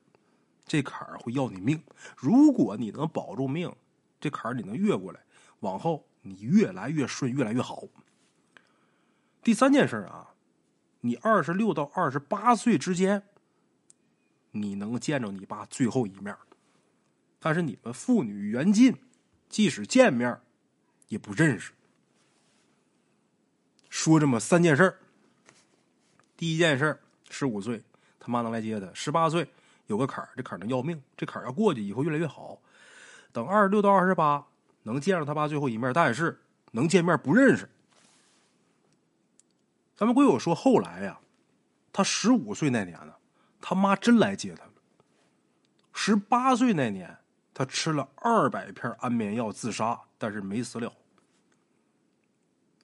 [0.64, 1.80] 这坎儿会要你命。
[2.16, 3.72] 如果你能保住命，
[4.18, 5.20] 这坎儿你能越过来，
[5.60, 7.84] 往后你越来越顺，越来越好。
[9.42, 10.34] 第三件事啊，
[11.00, 13.22] 你二十六到二十八岁之间，
[14.50, 16.36] 你能见着你爸最后一面。
[17.38, 18.96] 但是你们父女缘尽，
[19.48, 20.40] 即使见面，
[21.08, 21.72] 也不认识。
[23.88, 24.98] 说这么三件事
[26.36, 27.82] 第一件事十五岁，
[28.18, 29.48] 他妈能来接他；十八岁
[29.86, 32.60] 有个坎儿，这坎儿能要命，这坎儿要过去以后越来越好。
[33.32, 34.46] 等二十六到二十八，
[34.86, 37.68] 能见着他爸最后一面，但是能见面不认识。
[39.96, 41.18] 咱们鬼友说，后来呀，
[41.92, 43.12] 他十五岁那年呢，
[43.60, 44.70] 他妈真来接他了。
[45.92, 47.18] 十八岁那年，
[47.52, 50.92] 他吃了二百片安眠药自杀，但是没死了。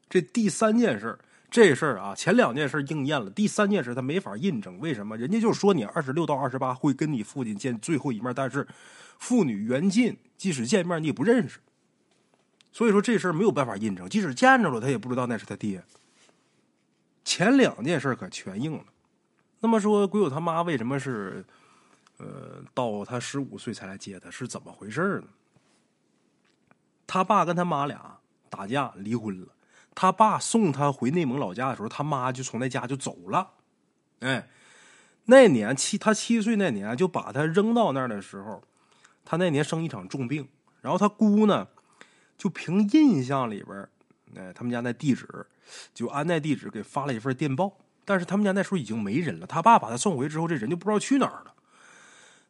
[0.08, 1.16] 这第三件事
[1.50, 4.76] 这事儿啊，前两件事应验了，第三件事他没法印证。
[4.80, 5.16] 为什么？
[5.16, 8.66] 人家就说你二十六到二十八会跟你父亲见最后一面，但是
[9.18, 11.60] 父女缘尽，即使见面你也不认识。
[12.72, 15.84] 所以说这事儿没有办法印证，即使见着了，他也不知道那是他爹。
[17.24, 18.84] 前两件事可全应了。
[19.60, 21.44] 那么说，鬼友他妈为什么是
[22.16, 24.30] 呃到他十五岁才来接他？
[24.30, 25.28] 是怎么回事呢？
[27.06, 29.48] 他爸跟他妈俩打架离婚了。
[29.94, 33.50] 他爸送他回内蒙老家的时候，他妈就从那家就走了。
[34.20, 34.48] 哎，
[35.26, 38.62] 那年七他七岁那年就把他扔到那儿的时候，
[39.24, 40.48] 他那年生一场重病。
[40.80, 41.68] 然后他姑呢，
[42.42, 43.88] 就凭印象里边，
[44.34, 45.46] 哎，他们家那地址，
[45.94, 47.72] 就按那地址给发了一份电报。
[48.04, 49.46] 但是他们家那时候已经没人了。
[49.46, 51.54] 他爸把他送回之后，这人就不知道去哪儿了。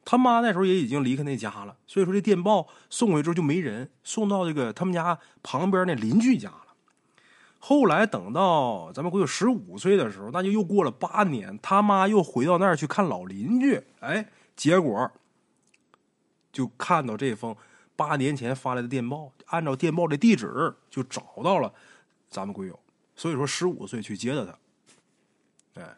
[0.02, 6.68] 他妈那时候也已经离开那家了，所以说这电报送回之后就没人，送到这个他们家旁边那邻居家了。
[7.58, 14.26] 后来等到咱们鬼友十五岁的时候，那就又过了八年，他妈又回到那儿去看老邻居，哎，
[14.56, 15.12] 结果
[16.50, 17.54] 就看到这封
[17.96, 21.72] 八年前发来的电报，按照电报的地址就找到了
[22.28, 22.78] 咱们鬼友，
[23.14, 25.96] 所以说十五岁去接的他，哎，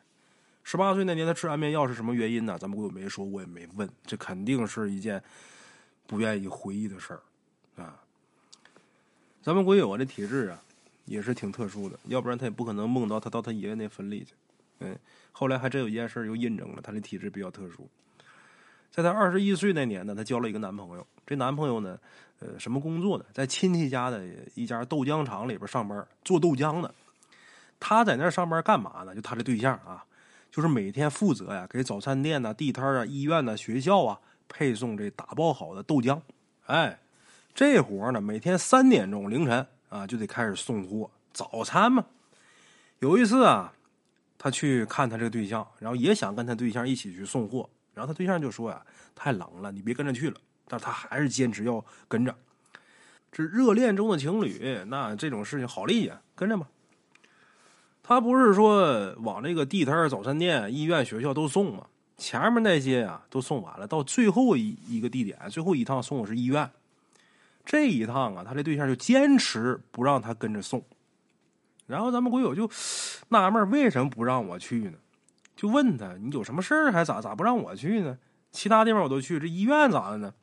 [0.62, 2.58] 十八岁那年他吃安眠药是什么原因呢？
[2.58, 5.22] 咱们鬼友没说，我也没问，这肯定是一件
[6.06, 8.00] 不愿意回忆的事儿啊。
[9.42, 10.60] 咱们鬼友啊这体质啊。
[11.06, 14.32] 也是挺特殊的，要不然他也不可能梦到他到他爷爷那坟里去。
[14.78, 14.98] 嗯，
[15.32, 17.86] 后来还真有一件事又印证了他的体质比较特殊。
[18.90, 21.06] 在他二十一岁那年呢，他交了一个男朋友。
[21.26, 21.98] 这男朋友呢，
[22.40, 23.24] 呃，什么工作呢？
[23.32, 26.94] 在亲戚家的一家豆浆厂里边上班，做豆浆的。
[27.78, 29.14] 他在那上班干嘛呢？
[29.14, 30.04] 就他的对象啊，
[30.50, 36.20] 就是每天负责呀，给早餐店呐、地摊啊、医院呐、学校啊配送这打包好的豆浆。
[36.66, 36.98] 哎，
[37.54, 39.66] 这活呢，每天三点钟凌晨。
[39.90, 42.04] 啊，就得开始送货早餐嘛。
[42.98, 43.72] 有一次啊，
[44.36, 48.84] 他去看他这个对象，然后也想跟他对象一起去送货，然后他对象就说呀
[49.14, 52.34] ：“太冷了，你别跟着去了。”但他还是坚持要跟着。
[53.32, 56.68] 这热恋中的情侣，那这种事情好理解，跟着吧。
[58.02, 61.86] 他不是说往这个地摊、早餐店、医院、学校都送吗？
[62.16, 66.70] 前面那些啊都送完了，到最后一一个地点，最后一趟送的是医院。
[67.64, 70.84] 这一趟啊，他这对象就坚持不让他跟着送，
[71.86, 72.70] 然后咱们鬼友就
[73.30, 74.92] 纳闷为什么不让我去呢？
[75.56, 78.16] 就问他你有什么事儿还咋咋不让我去呢？
[78.52, 80.34] 其他地方我都去，这医院咋的呢？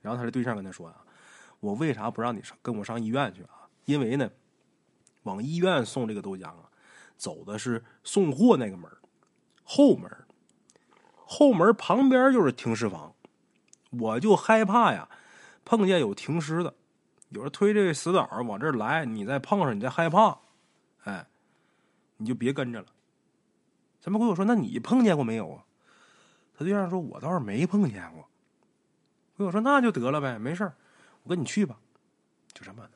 [0.00, 1.04] 然后他的对象跟他说啊，
[1.60, 3.68] 我为啥不让你上跟我上医院去啊？
[3.84, 4.30] 因为呢，
[5.24, 6.70] 往医院送这个豆浆啊，
[7.16, 8.90] 走的是送货那个门
[9.64, 10.10] 后门，
[11.14, 13.14] 后门旁边就是停尸房，
[13.90, 15.08] 我就害怕呀。
[15.62, 16.74] 碰见有停尸的，
[17.28, 20.38] 有人推这个死倒往这儿来，你再碰上，你再害怕，
[21.04, 21.26] 哎，
[22.16, 22.86] 你就别跟着了。
[24.00, 25.62] 咱们鬼友说：“那你碰见过没有啊？”
[26.56, 28.26] 他对象说：“我倒是没碰见过。”
[29.40, 30.70] 鬼友说：“那就得了呗，没事
[31.22, 31.78] 我跟你去吧。”
[32.52, 32.90] 就这么的？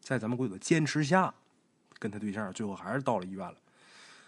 [0.00, 1.34] 在咱们鬼友的坚持下，
[1.98, 3.54] 跟他对象最后还是到了医院了。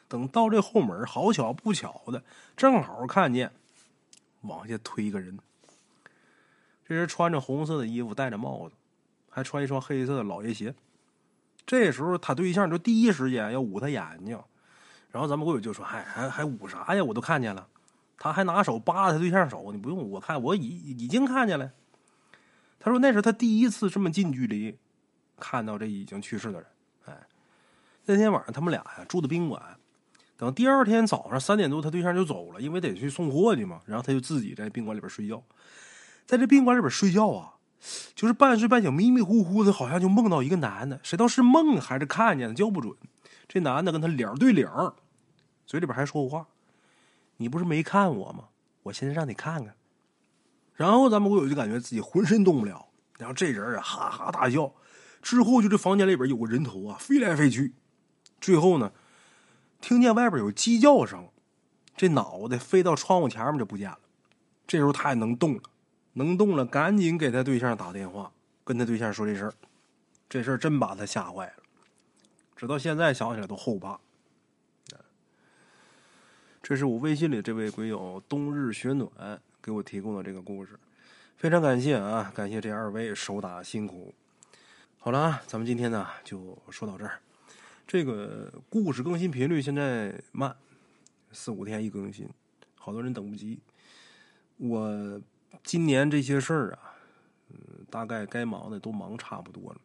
[0.06, 2.22] 等到这后门，好巧不巧的，
[2.58, 3.50] 正好看见
[4.42, 5.38] 往下推一个人。
[6.86, 8.74] 这人穿着红色的衣服，戴着帽子，
[9.30, 10.74] 还穿一双黑色的老爷鞋。
[11.64, 14.38] 这时候他对象就第一时间要捂他眼睛，
[15.10, 17.02] 然后咱们鬼友就说：“还还还捂啥呀？
[17.02, 17.66] 我都看见了。”
[18.18, 21.70] 他还拿手扒拉他对象手，你不用我看，我已已经看见了。
[22.78, 24.78] 他说那是他第一次这么近距离
[25.38, 26.66] 看到这已经去世的人。
[27.06, 27.26] 哎，
[28.04, 29.60] 那天晚上他们俩呀住的宾馆，
[30.36, 33.80] 等第二天早上三点多，他对象就走了，因为得去送货去嘛。
[33.86, 35.42] 然后他就自己在宾馆里边睡觉，
[36.26, 37.52] 在这宾馆里边睡觉啊。
[38.14, 42.96] 就是半睡半醒，迷迷糊糊的，好像就梦到一个男的，谁道是梦还是看见的，叫不准。
[43.46, 44.66] 这男的跟他脸对脸，
[45.66, 46.48] 嘴里边还说话
[47.36, 48.48] ：“你不是没看我吗？
[48.84, 49.74] 我现在让你看看。”
[50.74, 54.72] 然后咱们鬼友就感觉自己浑身动不了，然后这人啊哈哈大笑。
[55.22, 57.74] 之后就这房间里边有个人头啊飞来飞去，
[58.40, 58.92] 最后呢，
[59.80, 61.28] 听见外边有鸡叫声，
[61.96, 63.98] 这脑袋飞到窗户前面就不见了。
[64.66, 65.62] 这时候他也能动了。
[66.12, 68.32] 能动了，赶紧给他对象打电话，
[68.64, 69.54] 跟他对象说这事儿。
[70.28, 71.62] 这事儿真把他吓坏了，
[72.56, 74.00] 直到现在想起来都后怕。
[76.68, 80.76] 这是我微信里这位鬼友冬日雪暖给我提供的这个故事，
[81.36, 82.32] 非常感谢啊！
[82.34, 84.12] 感谢这二位手打辛苦。
[84.98, 87.20] 好了啊，咱们今天呢就说到这儿。
[87.86, 90.56] 这个故事更新频率现在慢，
[91.30, 92.28] 四五天一更新，
[92.74, 93.60] 好多人等不及。
[94.56, 95.22] 我。
[95.62, 96.98] 今年这些事儿啊，
[97.50, 99.80] 嗯，大概该忙的都忙差不多了。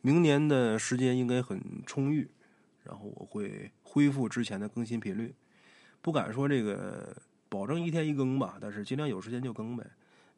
[0.00, 2.30] 明年的时间应该很充裕，
[2.84, 5.34] 然后我会恢复之前的更新频率。
[6.02, 7.14] 不敢说这个
[7.48, 9.84] 保证一天一更吧，但是尽量有时间就更呗。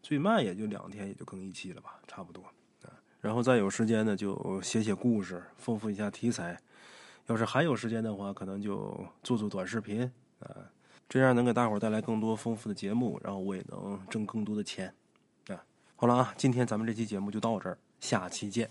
[0.03, 2.43] 最慢也就两天，也就更一期了吧，差不多
[2.83, 2.91] 啊。
[3.21, 6.59] 然后再有时间呢，就写写故事，丰富一下题材。
[7.27, 10.11] 要是还有时间的话，可能就做做短视频
[10.41, 10.51] 啊。
[11.09, 14.93] 这样能给大伙带来更多丰富的节目，然后我也能挣更多的钱，
[15.49, 15.63] 啊，
[15.95, 18.69] 好了啊，今天咱们这期节目就到这儿，下期见。